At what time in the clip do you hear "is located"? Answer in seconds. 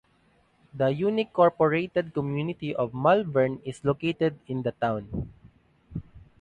3.63-4.39